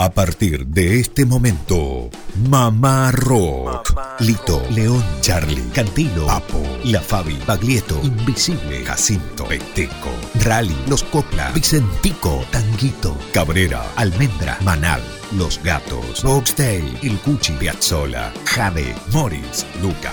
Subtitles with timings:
[0.00, 2.08] A partir de este momento,
[2.48, 3.98] Mamá Rock.
[4.20, 10.10] Lito, León, Charlie, Cantilo, Papo, La Fabi, Baglietto, Invisible, Jacinto, Peteco,
[10.44, 15.02] Rally, Los Copla, Vicentico, Tanguito, Cabrera, Almendra, Manal,
[15.32, 20.12] Los Gatos, Boxtail, El Cuchi, Piazzola, Jade, Morris, Luca,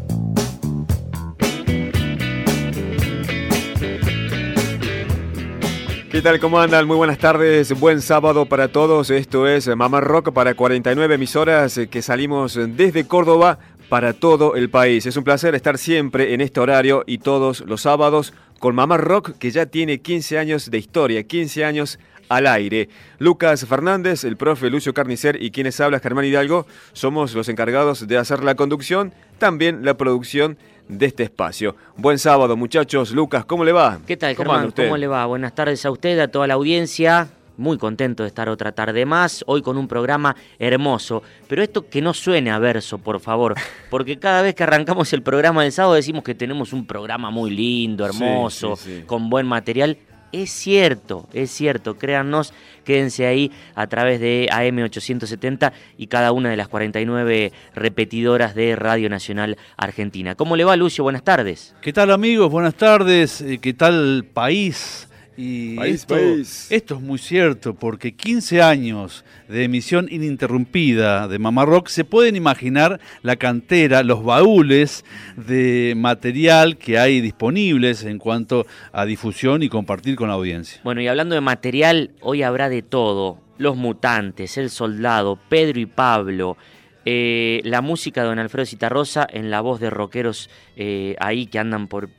[6.11, 6.41] ¿Qué tal?
[6.41, 6.85] ¿Cómo andan?
[6.87, 9.09] Muy buenas tardes, buen sábado para todos.
[9.09, 15.05] Esto es Mamá Rock para 49 emisoras que salimos desde Córdoba para todo el país.
[15.05, 19.37] Es un placer estar siempre en este horario y todos los sábados con Mamá Rock
[19.37, 22.89] que ya tiene 15 años de historia, 15 años al aire.
[23.17, 28.17] Lucas Fernández, el profe Lucio Carnicer y quienes habla Germán Hidalgo somos los encargados de
[28.17, 31.75] hacer la conducción, también la producción de este espacio.
[31.97, 33.11] Buen sábado, muchachos.
[33.11, 33.99] Lucas, ¿cómo le va?
[34.05, 34.71] ¿Qué tal, Germán?
[34.71, 35.25] ¿Cómo le va?
[35.25, 37.29] Buenas tardes a usted, a toda la audiencia.
[37.57, 41.21] Muy contento de estar otra tarde más, hoy con un programa hermoso.
[41.47, 43.55] Pero esto que no suene a verso, por favor,
[43.89, 47.51] porque cada vez que arrancamos el programa del sábado decimos que tenemos un programa muy
[47.51, 49.97] lindo, hermoso, con buen material.
[50.31, 52.53] Es cierto, es cierto, créannos,
[52.85, 59.09] quédense ahí a través de AM870 y cada una de las 49 repetidoras de Radio
[59.09, 60.35] Nacional Argentina.
[60.35, 61.03] ¿Cómo le va, Lucio?
[61.03, 61.75] Buenas tardes.
[61.81, 62.49] ¿Qué tal, amigos?
[62.49, 63.41] Buenas tardes.
[63.41, 65.09] Eh, ¿Qué tal, país?
[65.37, 71.87] Y esto, esto, es muy cierto, porque 15 años de emisión ininterrumpida de Mamá Rock,
[71.87, 75.05] se pueden imaginar la cantera, los baúles
[75.37, 80.81] de material que hay disponibles en cuanto a difusión y compartir con la audiencia.
[80.83, 83.39] Bueno, y hablando de material, hoy habrá de todo.
[83.57, 86.57] Los mutantes, el soldado, Pedro y Pablo,
[87.03, 91.57] eh, la música de Don Alfredo Citarrosa en la voz de rockeros eh, ahí que
[91.57, 92.09] andan por,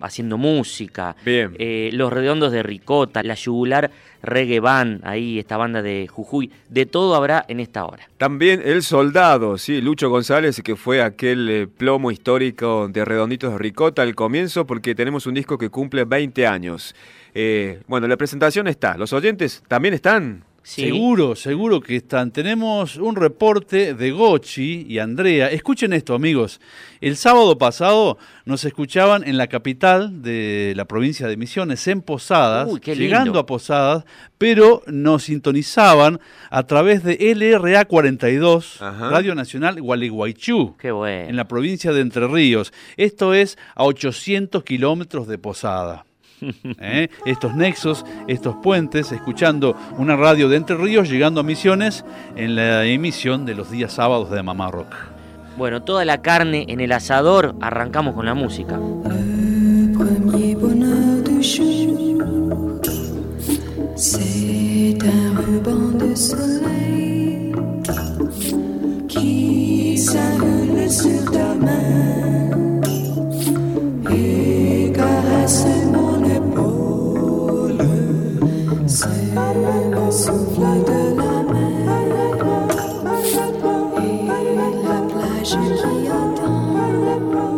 [0.00, 1.16] haciendo música.
[1.24, 1.54] Bien.
[1.58, 3.90] Eh, los redondos de Ricota, la yugular
[4.22, 6.50] Reggae Band, ahí esta banda de Jujuy.
[6.70, 8.08] De todo habrá en esta hora.
[8.16, 14.02] También El Soldado, sí, Lucho González, que fue aquel plomo histórico de Redonditos de Ricota
[14.02, 16.94] al comienzo, porque tenemos un disco que cumple 20 años.
[17.86, 18.96] bueno, la presentación está.
[18.96, 20.44] ¿Los oyentes también están?
[20.66, 22.32] Seguro, seguro que están.
[22.32, 25.48] Tenemos un reporte de Gochi y Andrea.
[25.48, 26.60] Escuchen esto, amigos.
[27.00, 32.68] El sábado pasado nos escuchaban en la capital de la provincia de Misiones, en Posadas,
[32.84, 34.04] llegando a Posadas,
[34.38, 36.18] pero nos sintonizaban
[36.50, 42.72] a través de LRA 42, Radio Nacional Gualeguaychú, en la provincia de Entre Ríos.
[42.96, 46.06] Esto es a 800 kilómetros de Posada.
[46.80, 47.08] ¿Eh?
[47.24, 52.04] estos nexos, estos puentes, escuchando una radio de Entre Ríos, llegando a Misiones
[52.36, 54.94] en la emisión de los días sábados de Mamá Rock.
[55.56, 58.78] Bueno, toda la carne en el asador, arrancamos con la música.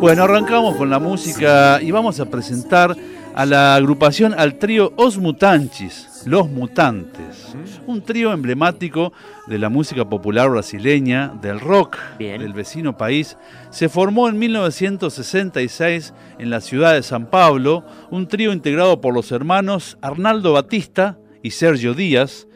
[0.01, 2.97] Bueno, arrancamos con la música y vamos a presentar
[3.35, 7.57] a la agrupación, al trío Os Mutanchis, Los Mutantes.
[7.85, 9.13] Un trío emblemático
[9.49, 13.37] de la música popular brasileña, del rock del vecino país.
[13.71, 19.33] Se formó en 1966 en la ciudad de San Pablo, un trío integrado por los
[19.33, 22.47] hermanos Arnaldo Batista y Sergio Díaz,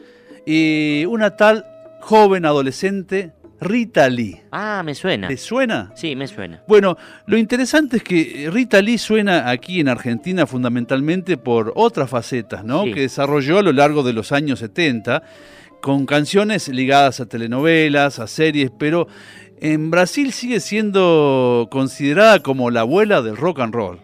[0.47, 1.66] y una tal
[2.00, 4.40] joven adolescente Rita Lee.
[4.50, 5.28] Ah, me suena.
[5.28, 5.92] ¿Te suena?
[5.94, 6.62] Sí, me suena.
[6.66, 6.96] Bueno,
[7.26, 12.84] lo interesante es que Rita Lee suena aquí en Argentina fundamentalmente por otras facetas, ¿no?
[12.84, 15.22] Que desarrolló a lo largo de los años 70
[15.80, 19.09] con canciones ligadas a telenovelas, a series, pero
[19.60, 24.00] en Brasil sigue siendo considerada como la abuela del rock and roll.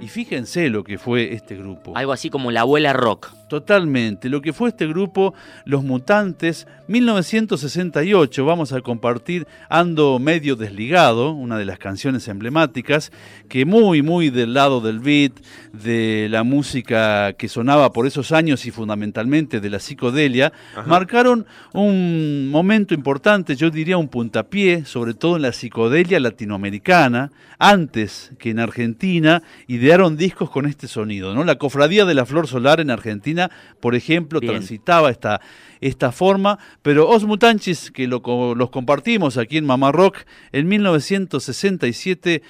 [0.00, 1.96] Y fíjense lo que fue este grupo.
[1.96, 3.32] Algo así como la abuela rock.
[3.48, 4.28] Totalmente.
[4.28, 5.34] Lo que fue este grupo,
[5.64, 13.10] Los Mutantes, 1968, vamos a compartir Ando medio desligado, una de las canciones emblemáticas,
[13.48, 15.32] que muy, muy del lado del beat,
[15.72, 20.52] de la música que sonaba por esos años y fundamentalmente de la psicodelia,
[20.86, 28.32] marcaron un momento importante, yo diría un puntapié, sobre todo en la psicodelia latinoamericana, antes
[28.38, 31.44] que en Argentina, idearon discos con este sonido, ¿no?
[31.44, 33.37] La Cofradía de la Flor Solar en Argentina,
[33.80, 35.40] por ejemplo, transitaba esta,
[35.80, 38.20] esta forma, pero Os Mutanchis, que lo,
[38.54, 40.18] los compartimos aquí en Mamá Rock,
[40.52, 42.42] en 1967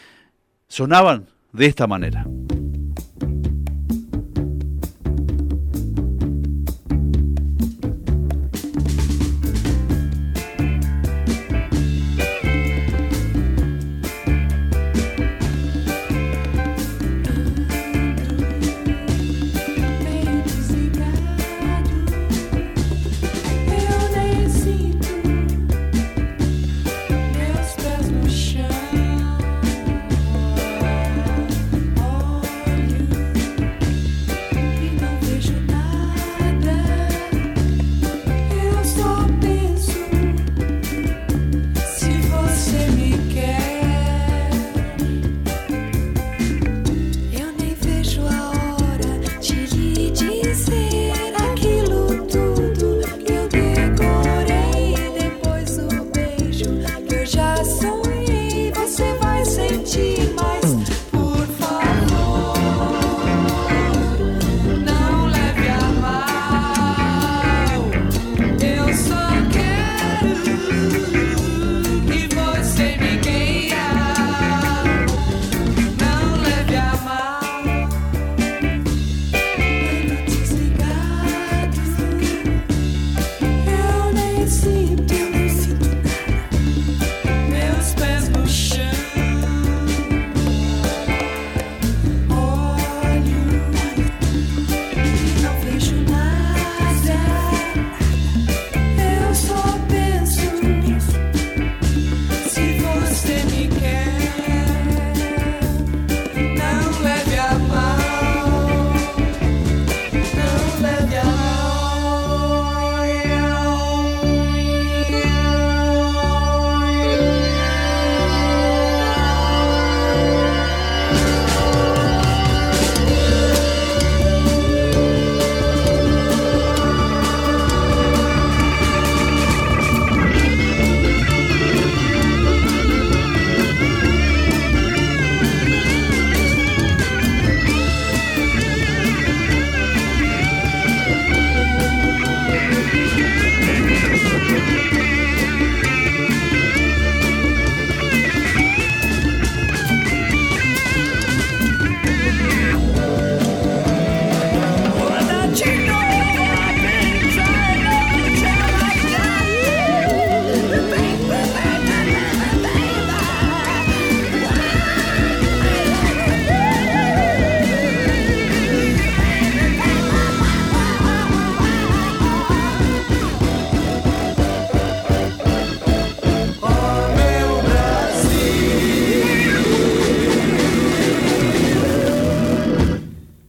[0.69, 2.27] sonaban de esta manera.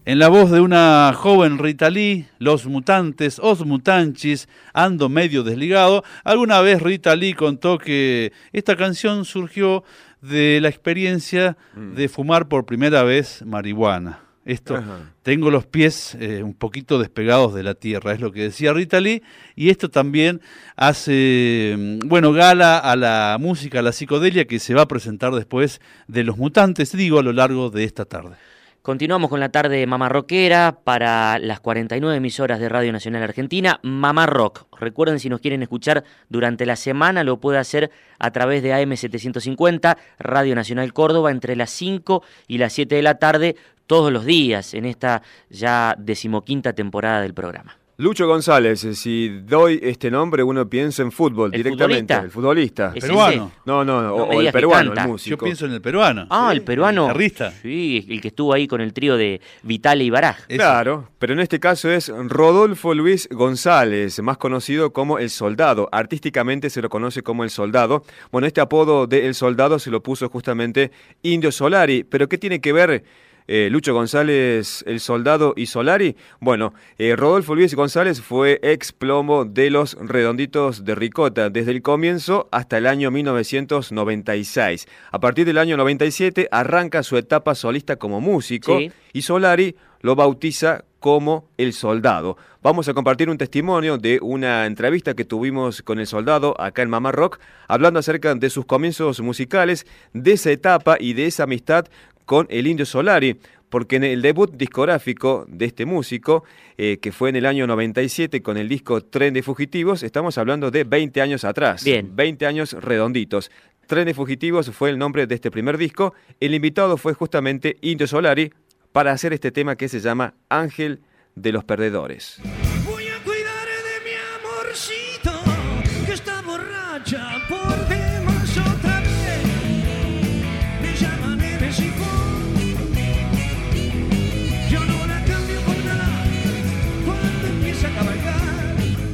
[0.09, 6.03] En la voz de una joven Rita Lee, Los Mutantes, Os Mutanchis, Ando medio desligado,
[6.23, 9.83] alguna vez Rita Lee contó que esta canción surgió
[10.23, 11.93] de la experiencia mm.
[11.93, 14.21] de fumar por primera vez marihuana.
[14.45, 14.83] Esto,
[15.21, 18.99] tengo los pies eh, un poquito despegados de la tierra, es lo que decía Rita
[18.99, 19.21] Lee,
[19.55, 20.41] y esto también
[20.75, 25.35] hace, mm, bueno, gala a la música, a la psicodelia que se va a presentar
[25.35, 28.37] después de Los Mutantes, digo, a lo largo de esta tarde.
[28.81, 34.67] Continuamos con la tarde mamarroquera para las 49 emisoras de Radio Nacional Argentina, Mamá Rock.
[34.79, 39.97] Recuerden si nos quieren escuchar durante la semana lo puede hacer a través de AM750,
[40.19, 44.73] Radio Nacional Córdoba, entre las 5 y las 7 de la tarde, todos los días
[44.73, 47.78] en esta ya decimoquinta temporada del programa.
[47.99, 52.13] Lucho González, eh, si doy este nombre, uno piensa en fútbol directamente.
[52.13, 52.93] El futbolista.
[52.95, 53.51] ¿El peruano?
[53.65, 55.31] No, no, no, o, el peruano, el músico.
[55.31, 56.25] Yo pienso en el peruano.
[56.29, 57.11] Ah, el peruano.
[57.11, 60.47] El Sí, el que estuvo ahí con el trío de Vitale y Baraj.
[60.47, 65.89] Claro, pero en este caso es Rodolfo Luis González, más conocido como El Soldado.
[65.91, 68.05] Artísticamente se lo conoce como El Soldado.
[68.31, 70.91] Bueno, este apodo de El Soldado se lo puso justamente
[71.21, 72.05] Indio Solari.
[72.05, 73.03] Pero ¿qué tiene que ver
[73.51, 76.15] eh, Lucho González, el soldado y Solari.
[76.39, 81.81] Bueno, eh, Rodolfo Luis González fue ex plomo de los redonditos de Ricota desde el
[81.81, 84.87] comienzo hasta el año 1996.
[85.11, 88.77] A partir del año 97 arranca su etapa solista como músico
[89.13, 92.37] y Solari lo bautiza como el soldado.
[92.61, 96.89] Vamos a compartir un testimonio de una entrevista que tuvimos con el soldado acá en
[96.89, 101.85] Mamá Rock, hablando acerca de sus comienzos musicales, de esa etapa y de esa amistad
[102.29, 106.43] con el Indio Solari, porque en el debut discográfico de este músico,
[106.77, 110.69] eh, que fue en el año 97 con el disco Tren de Fugitivos, estamos hablando
[110.69, 112.15] de 20 años atrás, Bien.
[112.15, 113.49] 20 años redonditos.
[113.87, 116.13] Tren de Fugitivos fue el nombre de este primer disco.
[116.39, 118.53] El invitado fue justamente Indio Solari
[118.91, 121.01] para hacer este tema que se llama Ángel
[121.33, 122.39] de los Perdedores.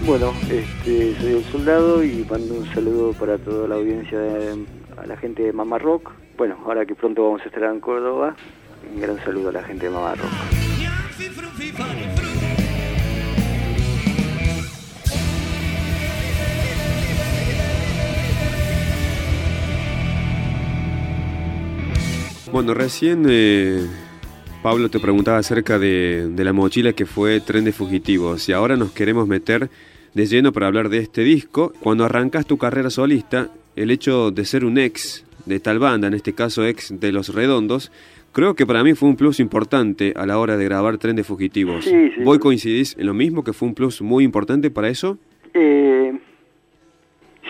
[0.06, 4.20] Bueno, este, soy el soldado y mando un saludo para toda la audiencia,
[4.98, 6.12] a la gente de Mamá Rock.
[6.38, 8.36] Bueno, ahora que pronto vamos a estar en Córdoba,
[8.94, 10.30] un gran saludo a la gente de Mamá Rock.
[22.52, 23.88] Bueno, recién eh,
[24.62, 28.92] Pablo te preguntaba acerca de la mochila que fue Tren de Fugitivos y ahora nos
[28.92, 29.68] queremos meter
[30.16, 31.74] de lleno para hablar de este disco.
[31.82, 36.16] Cuando arrancas tu carrera solista, el hecho de ser un ex de tal banda, en
[36.16, 37.92] este caso ex de Los Redondos,
[38.32, 41.24] creo que para mí fue un plus importante a la hora de grabar Tren de
[41.24, 41.86] Fugitivos.
[41.86, 42.24] Sí, sí.
[42.24, 45.20] ¿Vos coincidís en lo mismo, que fue un plus muy importante para eso?
[45.54, 46.18] Eh,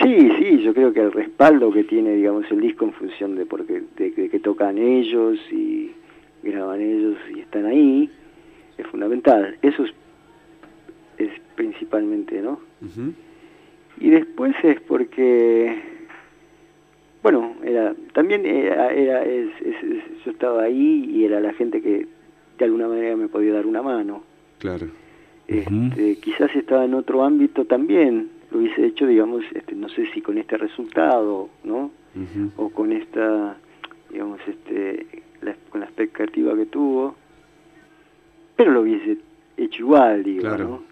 [0.01, 3.45] sí, sí, yo creo que el respaldo que tiene, digamos, el disco en función de
[3.45, 5.91] porque de, de que tocan ellos y
[6.43, 8.10] graban ellos y están ahí,
[8.77, 9.57] es fundamental.
[9.62, 9.93] Eso es,
[11.17, 12.60] es principalmente, ¿no?
[14.00, 15.81] Y después es porque,
[17.24, 21.81] bueno, era también era, era es- es- es- yo estaba ahí y era la gente
[21.81, 22.07] que
[22.57, 24.24] de alguna manera me podía dar una mano.
[24.60, 24.88] Claro.
[25.48, 30.22] Este, quizás estaba en otro ámbito también lo hubiese hecho, digamos, este, no sé si
[30.22, 31.91] con este resultado, ¿no?
[32.57, 33.57] O con esta,
[34.10, 35.05] digamos, este,
[35.41, 37.15] la- con la expectativa que tuvo,
[38.55, 39.17] pero lo hubiese
[39.57, 40.63] hecho igual, digo, Claro.
[40.67, 40.84] ¿no?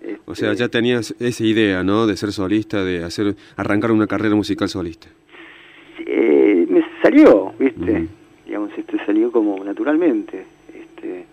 [0.00, 2.06] Este- O sea, ya tenías esa idea, ¿no?
[2.06, 5.08] De ser solista, de hacer arrancar una carrera musical solista.
[6.06, 8.08] Eh, me salió, ¿viste?
[8.46, 10.44] Digamos, este salió como naturalmente.
[10.72, 11.24] Este,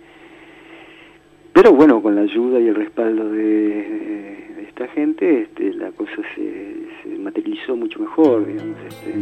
[1.54, 6.76] pero bueno, con la ayuda y el respaldo de, esta gente, este, la cosa se,
[7.04, 8.78] se materializó mucho mejor, digamos.
[8.88, 9.14] Este.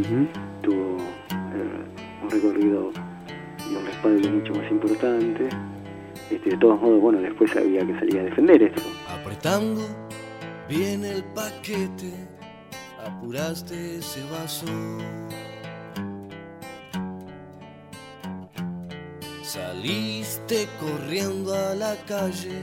[0.61, 0.97] Tuvo
[1.31, 2.91] eh, un recorrido
[3.71, 5.49] y un respaldo mucho más importante.
[6.29, 8.83] Este, de todos modos, bueno, después había que salir a defender esto.
[9.09, 9.81] Apretando
[10.67, 12.13] bien el paquete,
[13.03, 14.67] apuraste ese vaso.
[19.41, 22.61] Saliste corriendo a la calle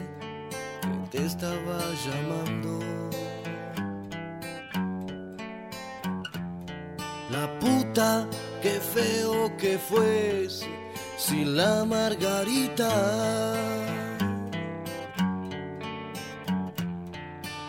[1.11, 2.79] que te estaba llamando.
[7.33, 8.29] La puta,
[8.63, 10.86] qué feo que fuese
[11.17, 12.89] sin la margarita.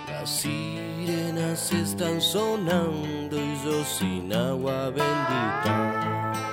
[0.08, 6.47] Las sirenas están sonando y yo sin agua bendita.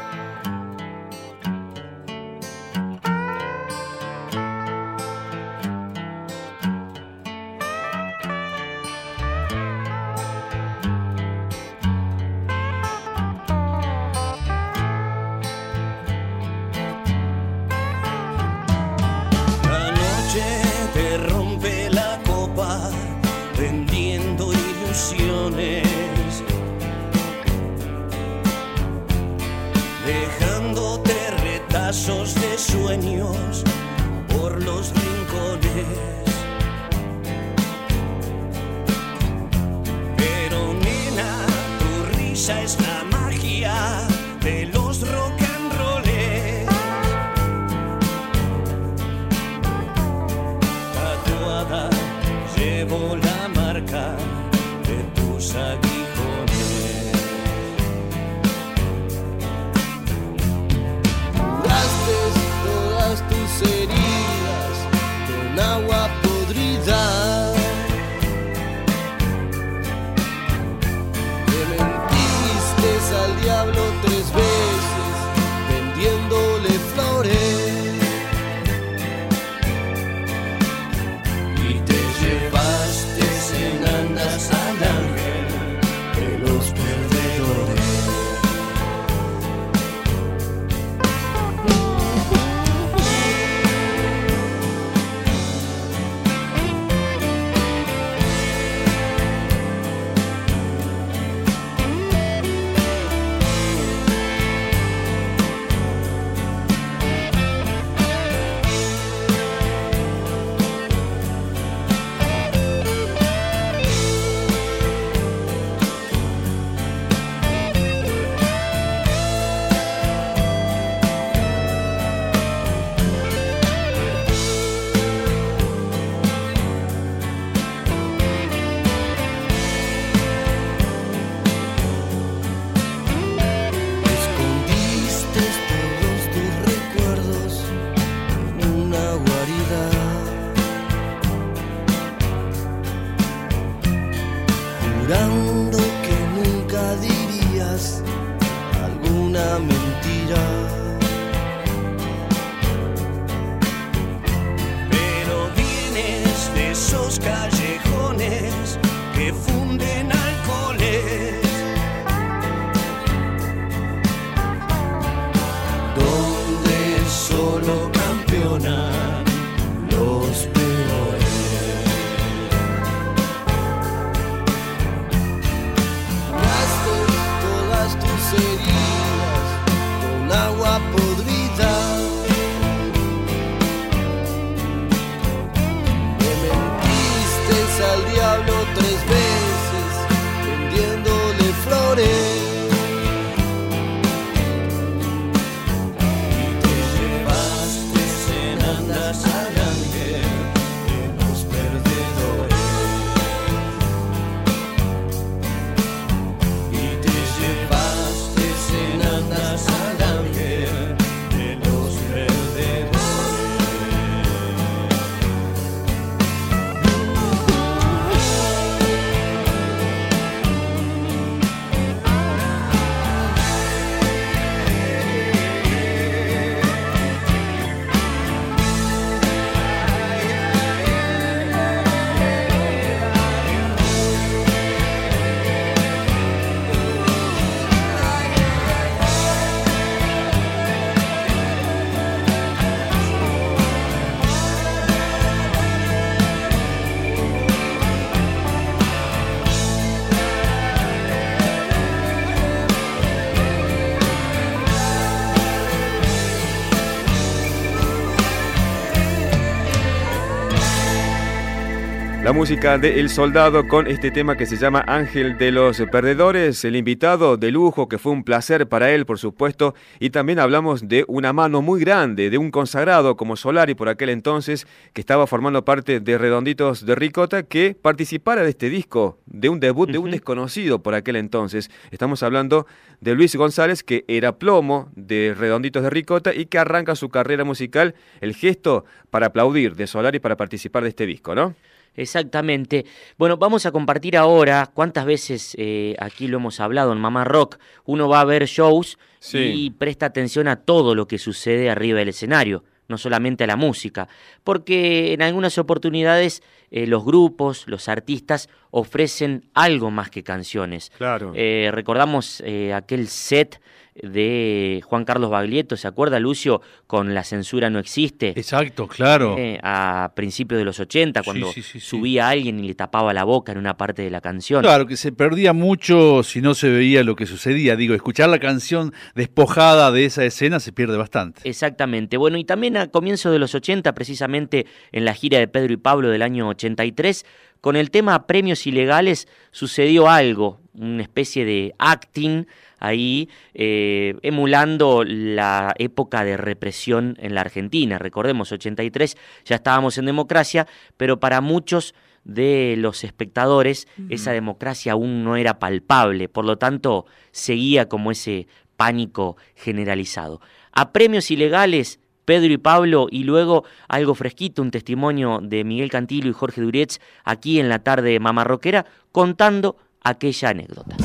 [262.35, 266.75] Música de El Soldado con este tema que se llama Ángel de los Perdedores, el
[266.75, 271.05] invitado de lujo que fue un placer para él, por supuesto, y también hablamos de
[271.07, 275.64] una mano muy grande, de un consagrado como Solari por aquel entonces, que estaba formando
[275.64, 280.11] parte de Redonditos de Ricota, que participara de este disco, de un debut de un
[280.11, 281.70] desconocido por aquel entonces.
[281.92, 282.66] Estamos hablando
[283.01, 287.44] de Luis González, que era plomo de Redonditos de Ricota y que arranca su carrera
[287.44, 291.55] musical, el gesto para aplaudir de Solari para participar de este disco, ¿no?
[291.96, 292.85] Exactamente.
[293.18, 297.59] Bueno, vamos a compartir ahora cuántas veces eh, aquí lo hemos hablado en Mamá Rock.
[297.85, 299.38] Uno va a ver shows Sí.
[299.38, 303.57] y presta atención a todo lo que sucede arriba del escenario, no solamente a la
[303.57, 304.07] música,
[304.42, 310.90] porque en algunas oportunidades eh, los grupos, los artistas ofrecen algo más que canciones.
[310.98, 311.30] Claro.
[311.37, 313.60] Eh, recordamos eh, aquel set
[313.94, 316.60] de Juan Carlos Baglietto, ¿se acuerda Lucio?
[316.88, 318.30] Con La censura no existe.
[318.30, 319.37] Exacto, claro.
[319.38, 321.87] Eh, a principios de los 80, Sí, cuando sí, sí, sí.
[321.87, 324.62] subía a alguien y le tapaba la boca en una parte de la canción.
[324.62, 327.76] Claro, que se perdía mucho si no se veía lo que sucedía.
[327.76, 331.48] Digo, escuchar la canción despojada de esa escena se pierde bastante.
[331.48, 332.16] Exactamente.
[332.16, 335.76] Bueno, y también a comienzos de los 80, precisamente en la gira de Pedro y
[335.76, 337.24] Pablo del año 83,
[337.64, 342.44] con el tema premios ilegales sucedió algo, una especie de acting
[342.79, 347.98] ahí, eh, emulando la época de represión en la Argentina.
[347.98, 350.66] Recordemos, 83 ya estábamos en democracia,
[350.98, 357.07] pero para muchos de los espectadores esa democracia aún no era palpable, por lo tanto
[357.31, 358.46] seguía como ese
[358.77, 360.42] pánico generalizado.
[360.70, 366.30] A premios ilegales, Pedro y Pablo, y luego algo fresquito, un testimonio de Miguel Cantillo
[366.30, 370.96] y Jorge Duretz aquí en la tarde mamarroquera, contando aquella anécdota.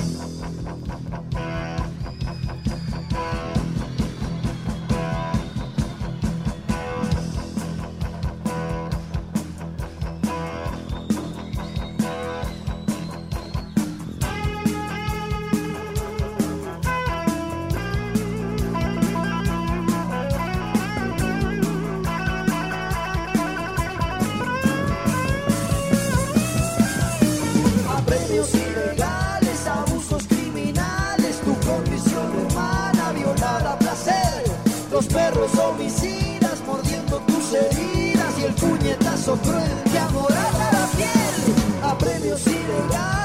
[35.10, 41.84] Perros homicidas mordiendo tus heridas y el puñetazo cruel que amorata la piel.
[41.84, 43.19] A premios ilegales,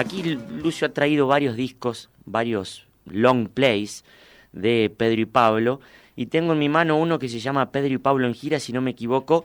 [0.00, 4.02] Aquí Lucio ha traído varios discos, varios long plays
[4.50, 5.82] de Pedro y Pablo.
[6.16, 8.72] Y tengo en mi mano uno que se llama Pedro y Pablo en gira, si
[8.72, 9.44] no me equivoco,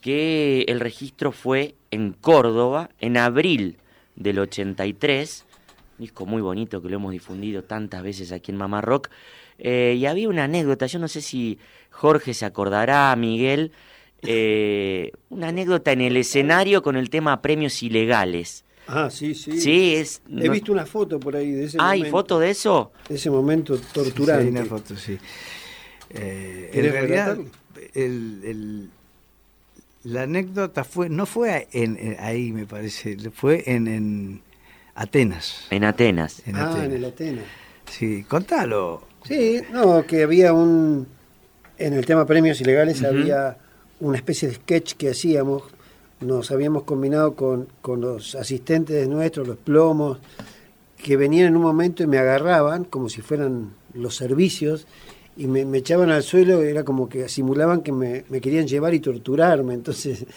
[0.00, 3.76] que el registro fue en Córdoba en abril
[4.16, 5.46] del 83.
[5.98, 9.08] Disco muy bonito que lo hemos difundido tantas veces aquí en Mamá Rock.
[9.60, 11.60] Eh, y había una anécdota, yo no sé si
[11.90, 13.70] Jorge se acordará, Miguel,
[14.22, 18.64] eh, una anécdota en el escenario con el tema premios ilegales.
[18.86, 19.60] Ah, sí, sí.
[19.60, 20.22] Sí, es.
[20.28, 22.16] He no- visto una foto por ahí de ese ¿Hay momento.
[22.18, 22.92] foto de eso?
[23.08, 24.44] de ese momento torturante.
[24.44, 25.18] Sí, una foto, sí.
[26.10, 27.50] Eh, en ¿Querés realidad, relatarlo?
[27.94, 28.90] el- el-
[30.04, 34.42] la anécdota fue no fue en- en- ahí, me parece, fue en, en
[34.94, 35.68] Atenas.
[35.70, 36.42] En Atenas.
[36.46, 36.84] En ah, Atenas.
[36.86, 37.44] en el Atenas.
[37.90, 39.06] Sí, contalo.
[39.24, 41.06] Sí, no, que había un.
[41.78, 43.56] En el tema premios ilegales había
[44.00, 45.62] una especie de sketch que hacíamos.
[46.22, 50.18] Nos habíamos combinado con, con los asistentes nuestros, los plomos,
[50.96, 54.86] que venían en un momento y me agarraban como si fueran los servicios
[55.36, 56.62] y me, me echaban al suelo.
[56.62, 59.74] Era como que simulaban que me, me querían llevar y torturarme.
[59.74, 60.24] Entonces.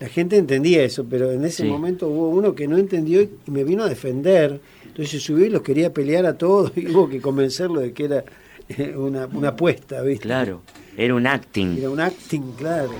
[0.00, 1.68] La gente entendía eso, pero en ese Sí.
[1.68, 4.60] momento hubo uno que no entendió y me vino a defender.
[4.86, 8.24] Entonces subió y los quería pelear a todos y hubo que convencerlo de que era
[8.68, 10.22] eh, una, una apuesta, ¿viste?
[10.22, 10.62] Claro,
[10.96, 11.78] era un acting.
[11.78, 12.90] Era un acting, claro.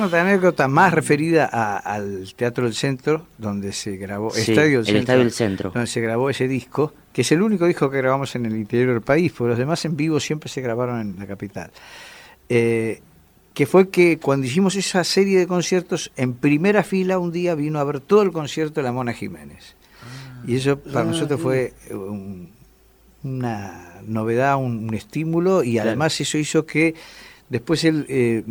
[0.00, 4.78] Otra anécdota más referida a- al Teatro del Centro, donde se grabó, Sí, Estadio del
[4.80, 5.70] el Centro, Estadio del Centro.
[5.70, 8.92] donde se grabó ese disco, que es el único disco que grabamos en el interior
[8.92, 11.70] del país, porque los demás en vivo siempre se grabaron en la capital.
[12.48, 13.00] Eh,
[13.54, 17.80] que fue que cuando hicimos esa serie de conciertos, en primera fila un día vino
[17.80, 19.74] a ver todo el concierto de la Mona Jiménez.
[20.46, 22.50] Y eso para Ah, nosotros fue un-
[23.24, 25.88] una novedad, un, un estímulo, y Claro.
[25.90, 26.94] además eso hizo que
[27.48, 28.44] después él eh,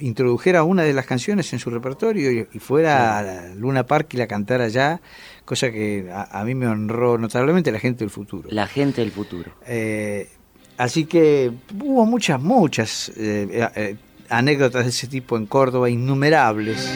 [0.00, 4.16] introdujera una de las canciones en su repertorio y, y fuera a Luna Park y
[4.16, 5.00] la cantara allá,
[5.44, 8.48] cosa que a, a mí me honró notablemente la gente del futuro.
[8.52, 9.52] La gente del futuro.
[9.66, 10.28] Eh,
[10.76, 13.96] así que hubo muchas, muchas eh, eh, eh,
[14.28, 16.94] anécdotas de ese tipo en Córdoba, innumerables.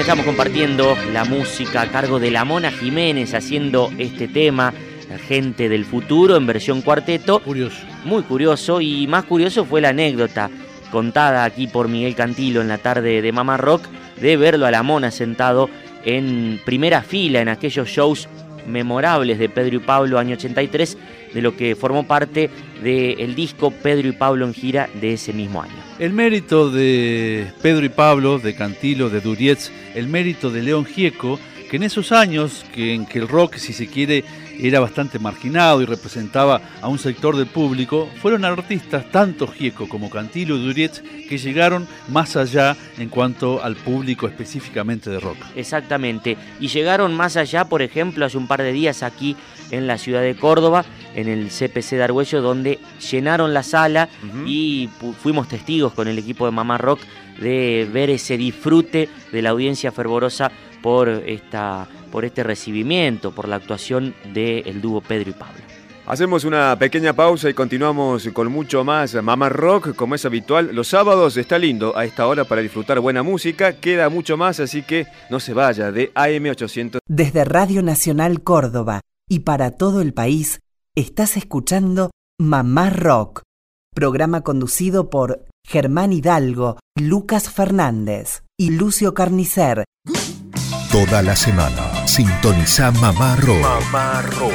[0.00, 4.72] Bueno, estamos compartiendo la música a cargo de la Mona Jiménez haciendo este tema,
[5.10, 7.40] La gente del futuro en versión cuarteto.
[7.40, 7.84] Curioso.
[8.06, 10.48] Muy curioso y más curioso fue la anécdota
[10.90, 13.82] contada aquí por Miguel Cantilo en la tarde de Mama Rock
[14.18, 15.68] de verlo a la Mona sentado
[16.02, 18.26] en primera fila en aquellos shows
[18.66, 20.96] memorables de Pedro y Pablo año 83,
[21.34, 22.48] de lo que formó parte
[22.82, 25.89] del disco Pedro y Pablo en gira de ese mismo año.
[26.00, 31.38] El mérito de Pedro y Pablo, de Cantilo, de Durietz, el mérito de León Gieco,
[31.70, 34.24] que en esos años que, en que el rock, si se quiere,
[34.58, 40.08] era bastante marginado y representaba a un sector del público, fueron artistas, tanto Gieco como
[40.08, 45.36] Cantilo y Durietz, que llegaron más allá en cuanto al público específicamente de rock.
[45.54, 46.38] Exactamente.
[46.60, 49.36] Y llegaron más allá, por ejemplo, hace un par de días aquí
[49.70, 52.78] en la ciudad de Córdoba, en el CPC de Argüello, donde
[53.10, 54.08] llenaron la sala
[54.46, 54.88] y
[55.22, 57.00] fuimos testigos con el equipo de Mamá Rock
[57.40, 60.50] de ver ese disfrute de la audiencia fervorosa
[60.82, 65.60] por, esta, por este recibimiento, por la actuación del dúo Pedro y Pablo.
[66.06, 70.70] Hacemos una pequeña pausa y continuamos con mucho más Mamá Rock, como es habitual.
[70.72, 73.74] Los sábados está lindo a esta hora para disfrutar buena música.
[73.74, 76.98] Queda mucho más, así que no se vaya de AM800.
[77.06, 80.60] Desde Radio Nacional Córdoba y para todo el país,
[80.96, 83.42] estás escuchando Mamá Rock,
[83.94, 89.84] programa conducido por Germán Hidalgo, Lucas Fernández y Lucio Carnicer.
[90.90, 93.62] Toda la semana sintoniza Mamá Rock.
[93.62, 94.52] Mamá Rock.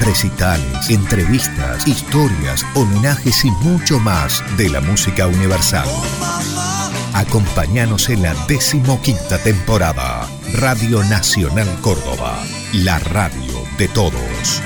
[0.00, 5.88] Recitales, entrevistas, historias, homenajes y mucho más de la música universal.
[7.14, 10.28] Acompáñanos en la decimoquinta temporada.
[10.54, 14.62] Radio Nacional Córdoba, la radio de todos.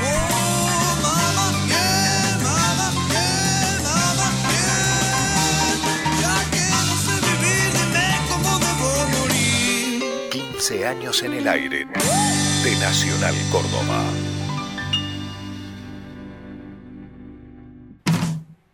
[10.71, 14.05] 15 años en el aire de Nacional Córdoba.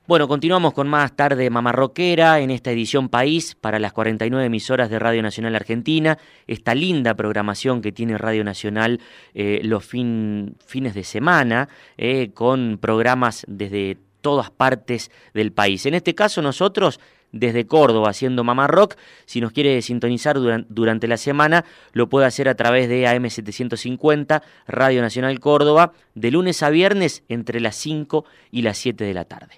[0.06, 4.98] Bueno, continuamos con más tarde mamarroquera en esta edición País para las 49 emisoras de
[4.98, 6.18] Radio Nacional Argentina.
[6.46, 9.00] Esta linda programación que tiene Radio Nacional
[9.32, 15.86] eh, los fin- fines de semana eh, con programas desde todas partes del país.
[15.86, 17.00] En este caso nosotros
[17.32, 18.96] desde Córdoba haciendo Mamá Rock.
[19.26, 24.42] Si nos quiere sintonizar duran- durante la semana, lo puede hacer a través de AM750
[24.66, 29.24] Radio Nacional Córdoba de lunes a viernes entre las 5 y las 7 de la
[29.24, 29.54] tarde.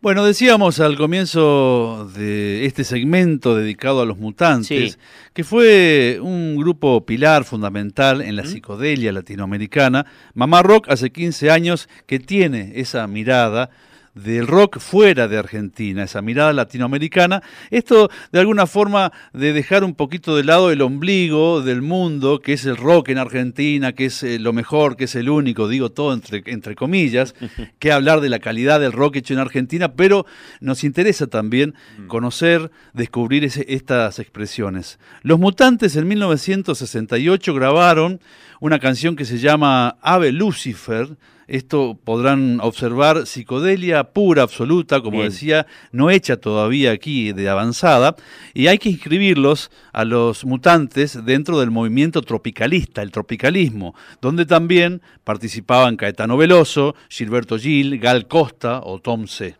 [0.00, 4.98] Bueno, decíamos al comienzo de este segmento dedicado a los mutantes, Sí.
[5.32, 10.04] que fue un grupo pilar fundamental en la psicodelia latinoamericana.
[10.34, 13.70] Mamá Rock hace 15 años que tiene esa mirada
[14.14, 17.42] del rock fuera de Argentina, esa mirada latinoamericana.
[17.70, 22.52] Esto de alguna forma de dejar un poquito de lado el ombligo del mundo, que
[22.52, 25.90] es el rock en Argentina, que es eh, lo mejor, que es el único, digo
[25.90, 27.34] todo entre, entre comillas,
[27.78, 30.26] que hablar de la calidad del rock hecho en Argentina, pero
[30.60, 31.74] nos interesa también
[32.08, 34.98] conocer, descubrir ese- estas expresiones.
[35.22, 38.20] Los Mutantes en 1968 grabaron
[38.60, 41.16] una canción que se llama Ave Lucifer.
[41.46, 45.30] Esto podrán observar psicodelia pura, absoluta, como Bien.
[45.30, 48.16] decía, no hecha todavía aquí de avanzada,
[48.54, 55.02] y hay que inscribirlos a los mutantes dentro del movimiento tropicalista, el tropicalismo, donde también
[55.24, 59.56] participaban Caetano Veloso, Gilberto Gil, Gal Costa o Tom C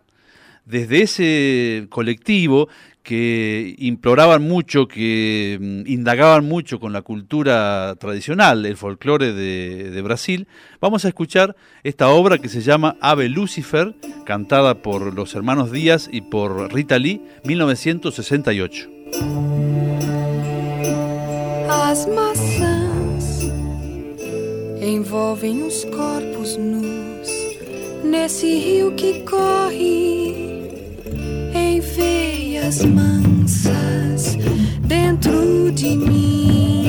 [0.64, 2.68] desde ese colectivo
[3.02, 10.48] que imploraban mucho, que mm, indagaban mucho con la cultura tradicional, el folclore de, Brasil,
[10.80, 16.08] vamos a escuchar esta obra que se llama Ave Lucifer, cantada por los hermanos Díaz
[16.10, 18.90] y por Rita Lee, 1968.
[21.68, 22.72] As maçãs
[25.90, 27.28] corpos nus
[28.96, 30.51] que corre
[31.82, 34.38] veias mansas
[34.80, 36.86] dentro de mim.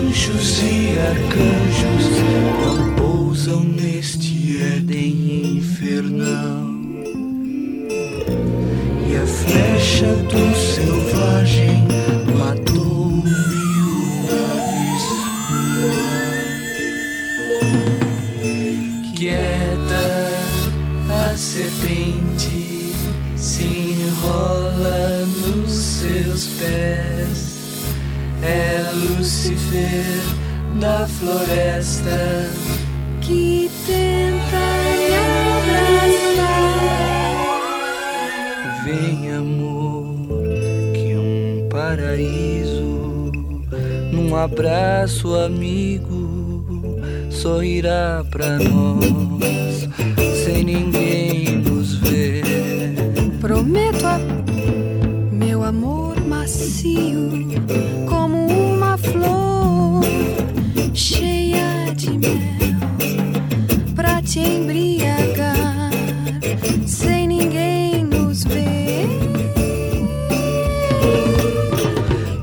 [0.00, 2.06] Anjos e arcanjos
[2.64, 6.72] não pousam neste Éden infernal.
[9.08, 11.81] E a flecha do selvagem
[26.32, 27.52] seus pés.
[28.42, 30.20] É Lúcifer
[30.80, 32.48] da floresta
[33.20, 34.56] que tenta
[35.60, 36.52] abraçar.
[38.84, 40.42] Vem amor,
[41.70, 43.30] paraíso.
[44.10, 46.98] Num abraço amigo,
[47.30, 49.88] sorrirá pra nós,
[50.44, 52.42] sem ninguém nos ver.
[53.40, 54.18] Prometo a
[55.32, 56.11] meu amor
[56.52, 57.30] macio,
[58.06, 60.02] como uma flor
[60.92, 62.30] cheia de mel,
[63.94, 65.90] pra te embriagar,
[66.86, 69.08] sem ninguém nos ver.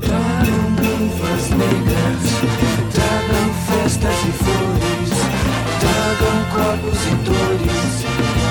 [0.00, 2.22] Tragam luvas negras,
[2.92, 5.10] tragam festas e flores,
[5.80, 7.92] tragam corpos e dores,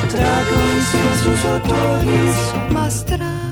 [0.09, 2.35] tragam incensos odores.
[2.71, 3.48] Mas tragam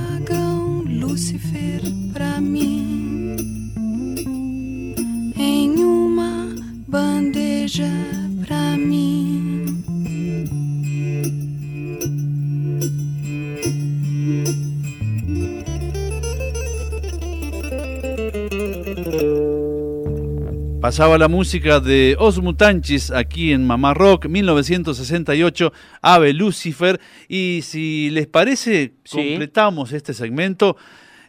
[20.87, 27.01] Pasaba la música de Os Mutanchis aquí en Mamá Rock, 1968, Ave Lucifer.
[27.27, 30.77] Y si les parece, completamos este segmento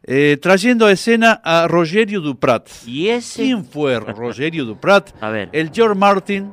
[0.04, 2.68] eh, trayendo a escena a Rogerio Duprat.
[2.86, 3.42] ¿Y ese?
[3.42, 5.10] ¿Quién fue Rogerio Duprat?
[5.20, 5.48] A ver.
[5.50, 6.52] El George Martin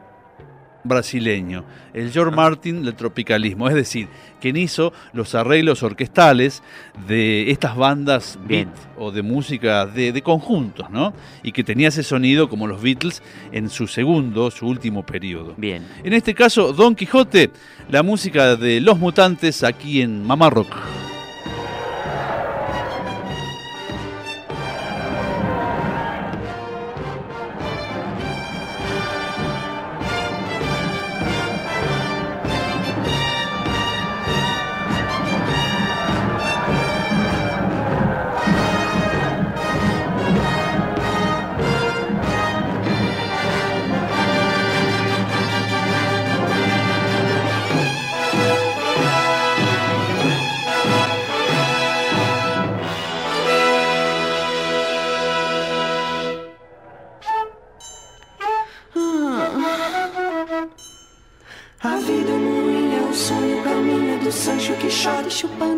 [0.86, 4.08] brasileño, el George Martin del tropicalismo, es decir,
[4.40, 6.64] quien hizo los arreglos orquestales
[7.08, 11.14] de estas bandas beat o de música de, de conjuntos, ¿no?
[11.44, 13.22] Y que tenía ese sonido como los Beatles
[13.52, 15.54] en su segundo, su último periodo.
[15.58, 15.86] Bien.
[16.04, 17.52] En este caso, Don Quijote,
[17.90, 21.05] la música de Los Mutantes aquí en Mamá Rock.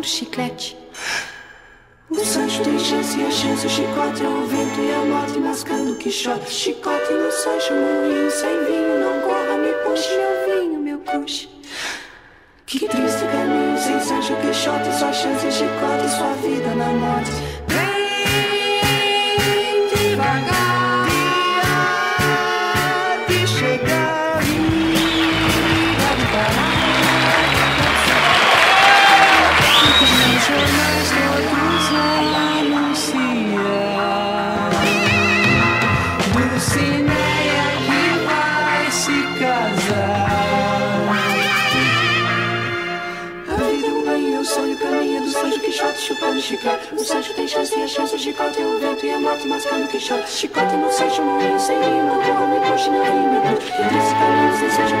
[0.08, 0.76] Chiclete.
[2.10, 5.38] O Sancho tem chance e a chance, o chicote é o vento e a morte
[5.38, 6.50] mascando o Quixote.
[6.50, 11.48] Chicote no Sancho, moinho sem vinho, não corra, me puxe meu vinho, meu crush.
[12.64, 17.47] Que triste caminho sem Sancho Quixote, sua chance, chicote, sua vida na morte.
[46.38, 46.94] de chicote.
[46.94, 48.60] O Sancho tem chance e a chance O chicote.
[48.60, 50.30] é O vento e a moto mascando o quixote.
[50.30, 53.38] Chicote no Sancho, no incêndio, no corro, me puxa, não rime.
[53.48, 54.96] Entre esse caminho, sem seja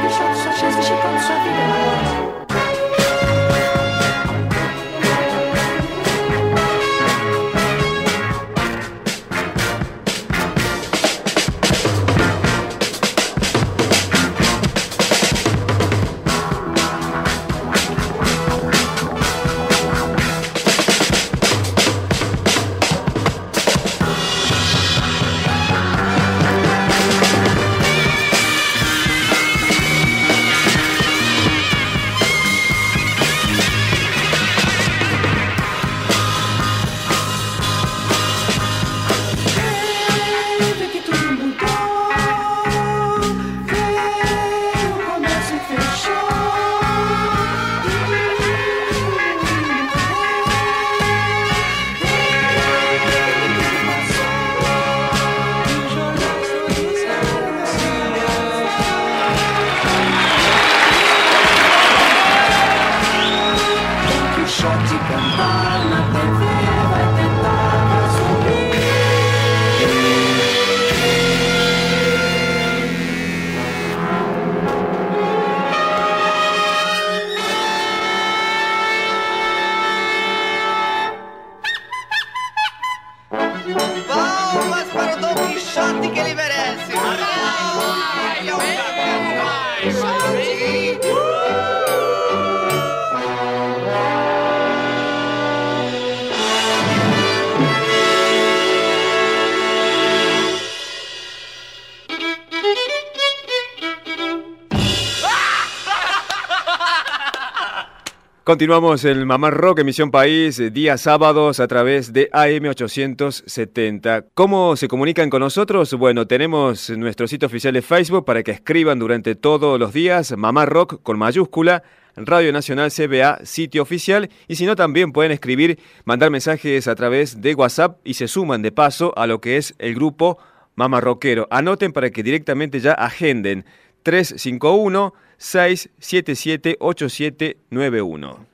[108.48, 114.24] Continuamos en Mamá Rock, emisión país, eh, días sábados a través de AM870.
[114.32, 115.92] ¿Cómo se comunican con nosotros?
[115.92, 120.64] Bueno, tenemos nuestro sitio oficial de Facebook para que escriban durante todos los días, Mamá
[120.64, 121.82] Rock con mayúscula,
[122.16, 127.42] Radio Nacional CBA, sitio oficial, y si no también pueden escribir, mandar mensajes a través
[127.42, 130.38] de WhatsApp y se suman de paso a lo que es el grupo
[130.74, 131.48] Mamá Rockero.
[131.50, 133.66] Anoten para que directamente ya agenden
[134.04, 138.46] 351 677 8791.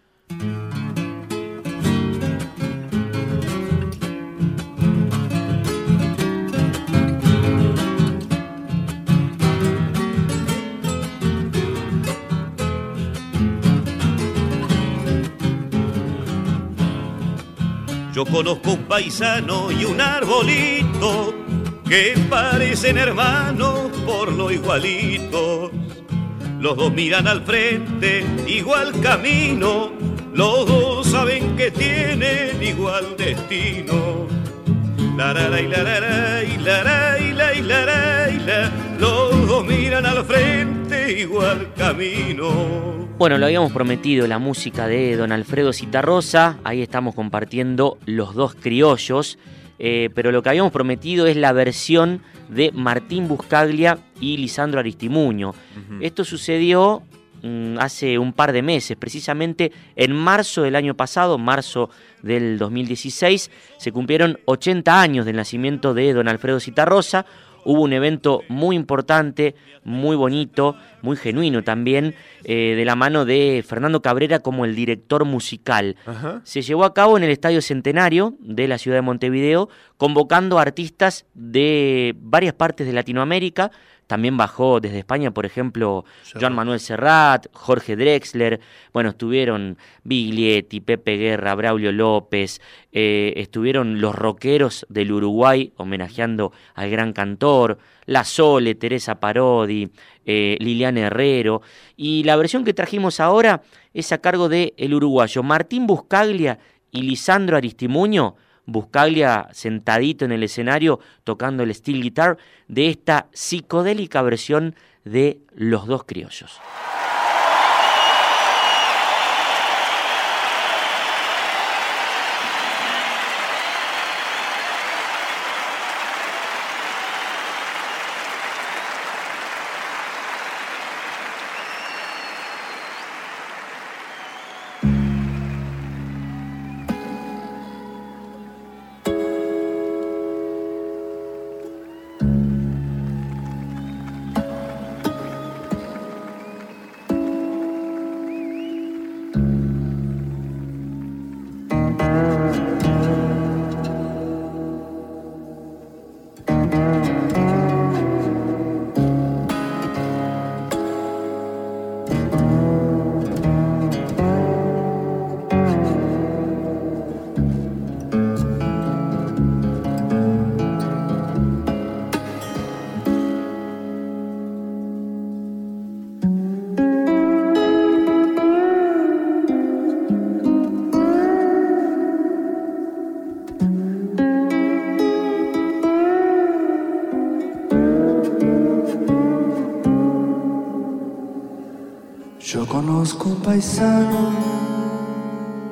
[18.15, 21.35] Yo conozco un paisano y un arbolito
[21.85, 25.73] que parecen hermanos por lo igualitos.
[26.65, 29.93] Los dos miran al frente, igual camino,
[30.33, 34.27] los dos saben que tienen igual destino.
[35.15, 38.73] Lararay, lararay, laray, lay, laray, la.
[38.99, 43.09] Los dos miran al frente, igual camino.
[43.19, 48.55] Bueno, lo habíamos prometido, la música de don Alfredo Citarrosa, ahí estamos compartiendo los dos
[48.55, 49.39] criollos,
[49.79, 52.23] eh, pero lo que habíamos prometido es la versión
[52.55, 55.55] de Martín Buscaglia y Lisandro Aristimuño.
[56.01, 57.03] Esto sucedió
[57.43, 61.91] mm, hace un par de meses, precisamente en marzo del año pasado, marzo
[62.23, 67.27] del 2016, se cumplieron 80 años del nacimiento de don Alfredo Citarrosa,
[67.65, 69.55] hubo un evento muy importante,
[69.85, 75.25] muy bonito, muy genuino también, eh, de la mano de Fernando Cabrera como el director
[75.25, 75.97] musical.
[76.45, 81.27] Se llevó a cabo en el Estadio Centenario de la ciudad de Montevideo, convocando artistas
[81.35, 83.71] de varias partes de Latinoamérica.
[84.07, 86.05] También bajó desde España, por ejemplo,
[86.39, 88.61] Joan Manuel Serrat, Jorge Drexler.
[88.93, 92.61] Bueno, estuvieron Biglietti, Pepe Guerra, Braulio López.
[92.93, 97.79] eh, estuvieron los rockeros del Uruguay homenajeando al gran cantor.
[98.07, 99.89] La Sole, Teresa Parodi,
[100.27, 101.63] eh, Liliana Herrero.
[101.97, 103.63] Y la versión que trajimos ahora
[103.95, 106.59] es a cargo de el uruguayo Martín Buscaglia
[106.91, 108.37] y Lisandro Aristimuño.
[108.67, 112.39] Buscaglia sentadito en el escenario tocando el steel guitar
[112.69, 116.61] de esta psicodélica versión de Los dos criollos.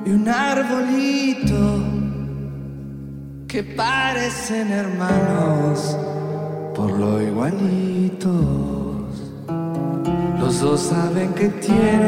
[0.05, 1.83] Y un arbolito
[3.49, 5.97] que parecen hermanos
[6.77, 8.31] por lo igualitos.
[10.39, 12.02] Los dos saben que tienen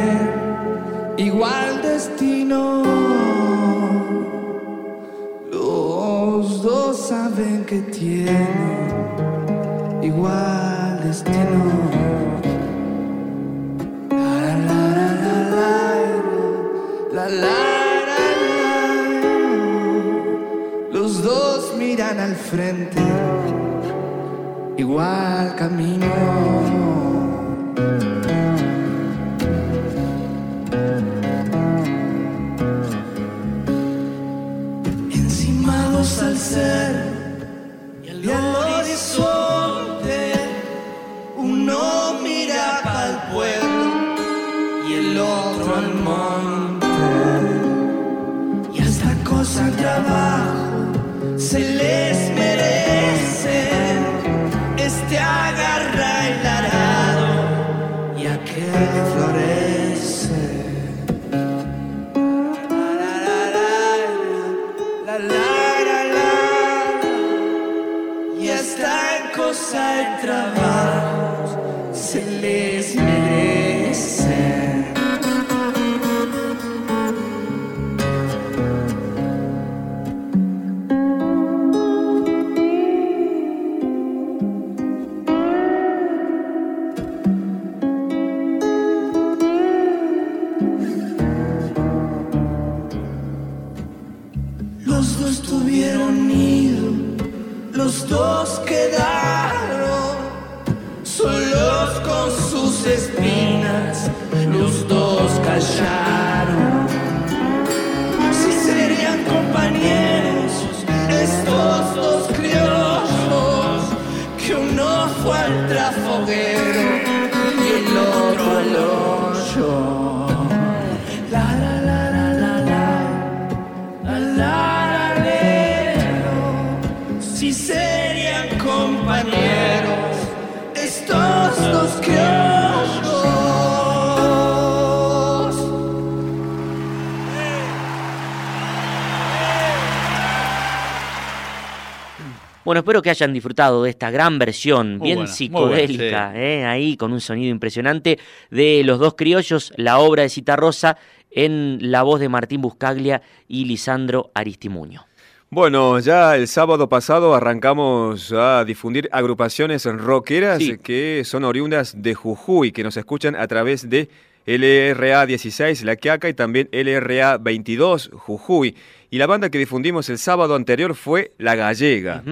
[143.04, 147.12] que hayan disfrutado de esta gran versión, Muy bien buena, psicodélica, buena, eh, ahí con
[147.12, 148.18] un sonido impresionante
[148.50, 150.96] de Los Dos Criollos, la obra de Citarrosa,
[151.30, 155.04] en la voz de Martín Buscaglia y Lisandro Aristimuño.
[155.50, 160.78] Bueno, ya el sábado pasado arrancamos a difundir agrupaciones rockeras Sí.
[160.78, 164.08] que son oriundas de Jujuy, que nos escuchan a través de
[164.46, 168.74] LRA 16 La Quiaca y también LRA 22 Jujuy.
[169.14, 172.24] Y la banda que difundimos el sábado anterior fue La Gallega.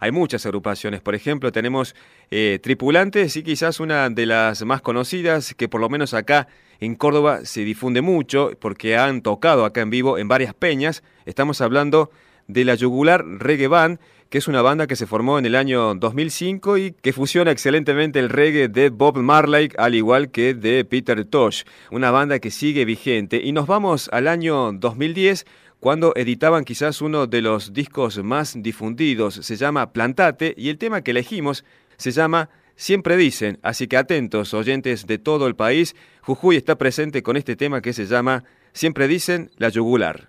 [0.00, 1.94] Hay muchas agrupaciones, por ejemplo, tenemos
[2.30, 6.48] eh, Tripulantes y quizás una de las más conocidas que por lo menos acá
[6.80, 11.02] en Córdoba se difunde mucho porque han tocado acá en vivo en varias peñas.
[11.26, 12.10] Estamos hablando
[12.48, 13.98] de la Yugular Reggae Band,
[14.30, 18.18] que es una banda que se formó en el año 2005 y que fusiona excelentemente
[18.18, 22.86] el reggae de Bob Marley al igual que de Peter Tosh, una banda que sigue
[22.86, 23.42] vigente.
[23.44, 25.44] Y nos vamos al año 2010
[25.82, 31.02] cuando editaban quizás uno de los discos más difundidos, se llama Plantate y el tema
[31.02, 31.64] que elegimos
[31.96, 37.24] se llama Siempre dicen, así que atentos oyentes de todo el país, Jujuy está presente
[37.24, 40.28] con este tema que se llama Siempre dicen la yugular.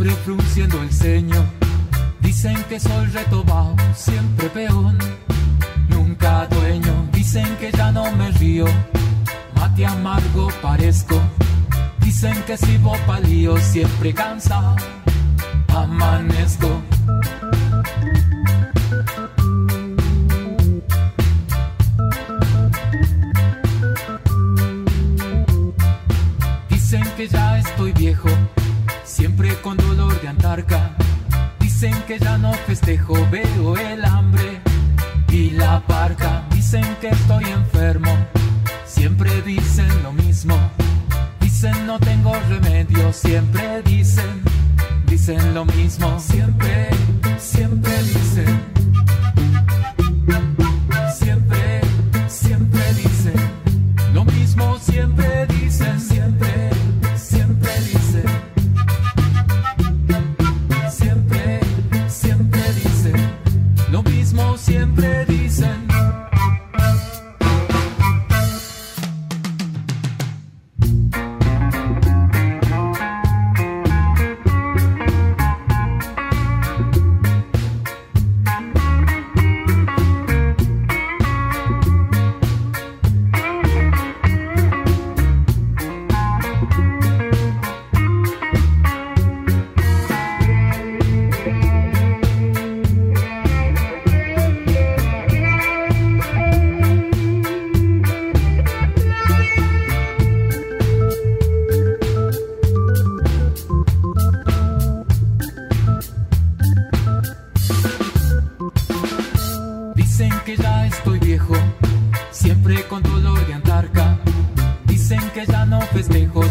[0.00, 1.46] Siempre frunciendo el ceño.
[2.20, 4.96] Dicen que soy retobado, siempre peón,
[5.88, 7.08] nunca dueño.
[7.12, 8.64] Dicen que ya no me río,
[9.56, 11.20] mate amargo parezco.
[12.00, 14.74] Dicen que si voy palío, siempre cansado,
[15.68, 16.89] amanezco.
[31.58, 34.60] Dicen que ya no festejo, veo el hambre
[35.30, 36.44] y la parca.
[36.50, 38.10] Dicen que estoy enfermo,
[38.84, 40.56] siempre dicen lo mismo.
[41.40, 44.42] Dicen no tengo remedio, siempre dicen,
[45.06, 46.18] dicen lo mismo.
[46.20, 46.90] Siempre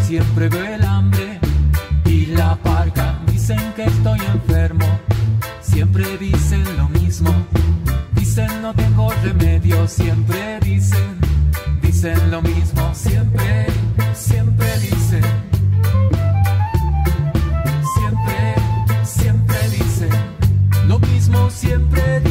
[0.09, 1.39] siempre veo el hambre
[2.05, 3.19] y la parca.
[3.31, 4.85] Dicen que estoy enfermo,
[5.61, 7.31] siempre dicen lo mismo.
[8.13, 11.19] Dicen no tengo remedio, siempre dicen,
[11.81, 13.67] dicen lo mismo, siempre,
[14.15, 15.23] siempre dicen.
[17.95, 18.55] Siempre,
[19.03, 20.09] siempre dicen
[20.87, 22.28] lo mismo, siempre dicen.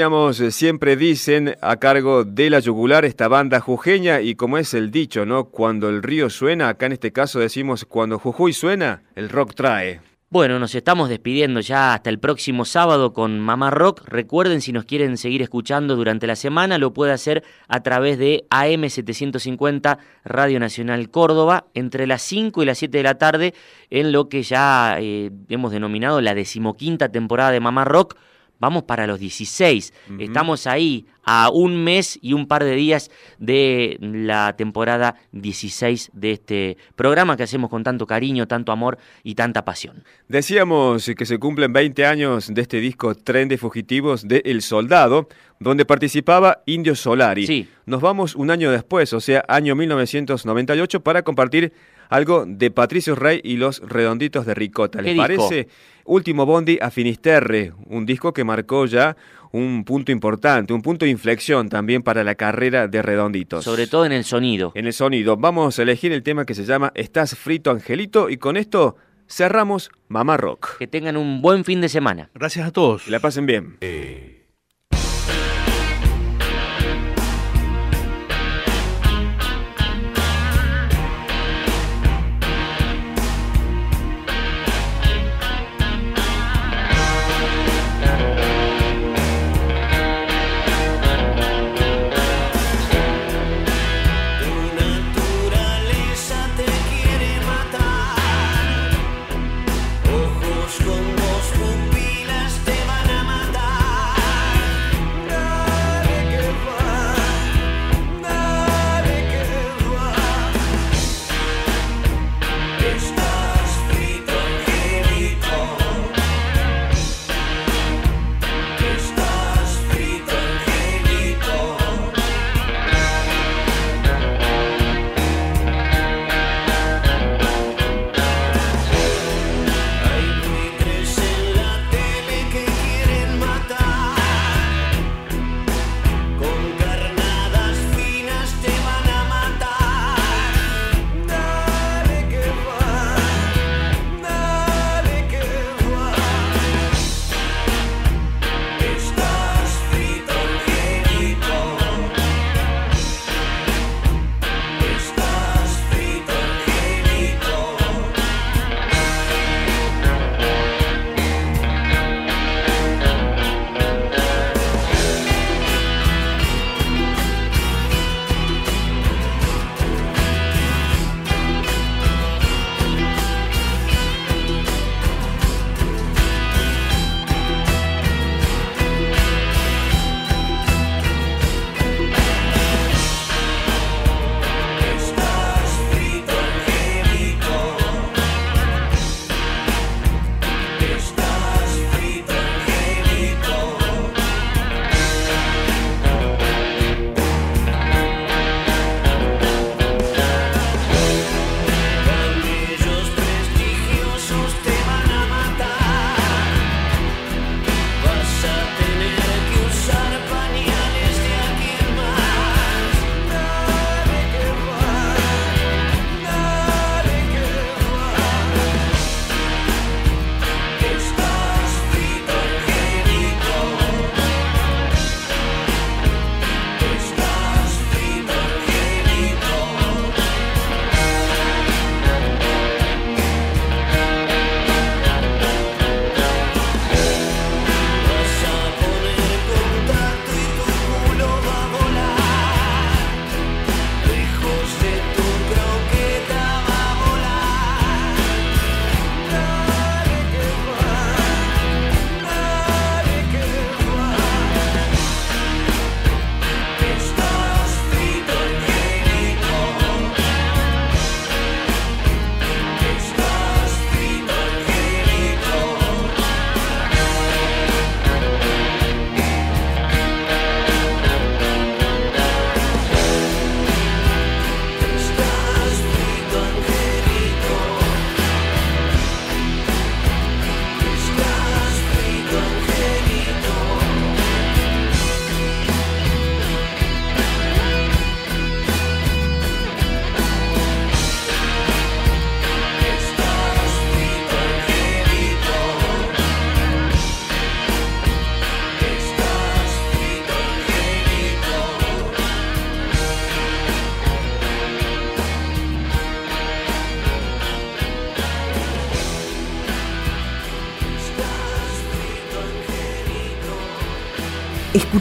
[0.00, 4.92] Eh, Siempre Dicen a cargo de la yugular esta banda jujeña y como es el
[4.92, 5.46] dicho, ¿no?
[5.46, 10.00] Cuando el río suena, acá en este caso decimos cuando Jujuy suena, el rock trae.
[10.30, 14.02] Bueno, nos estamos despidiendo ya hasta el próximo sábado con Mamá Rock.
[14.06, 18.44] Recuerden, si nos quieren seguir escuchando durante la semana, lo puede hacer a través de
[18.50, 23.52] AM750 Radio Nacional Córdoba entre las 5 y las 7 de la tarde
[23.90, 28.16] en lo que ya eh, hemos denominado la decimoquinta temporada de Mamá Rock.
[28.60, 29.92] Vamos para los 16.
[30.18, 36.32] Estamos ahí a un mes y un par de días de la temporada 16 de
[36.32, 40.02] este programa que hacemos con tanto cariño, tanto amor y tanta pasión.
[40.26, 45.28] Decíamos que se cumplen 20 años de este disco Tren de Fugitivos de El Soldado,
[45.60, 47.46] donde participaba Indio Solari.
[47.46, 47.68] Sí.
[47.86, 51.72] Nos vamos un año después, o sea, año 1998, para compartir
[52.08, 55.00] algo de Patricio Rey y los Redonditos de Ricota.
[55.00, 55.48] ¿Les ¿Qué disco?
[55.48, 55.68] parece?
[56.04, 59.16] Último Bondi a Finisterre, un disco que marcó ya
[59.52, 63.64] un punto importante, un punto de inflexión también para la carrera de Redonditos.
[63.64, 64.72] Sobre todo en el sonido.
[64.74, 65.36] En el sonido.
[65.36, 68.96] Vamos a elegir el tema que se llama Estás frito, Angelito, y con esto
[69.28, 70.78] cerramos Mamá Rock.
[70.78, 72.30] Que tengan un buen fin de semana.
[72.34, 73.02] Gracias a todos.
[73.02, 73.76] Que la pasen bien.
[73.80, 74.37] Tu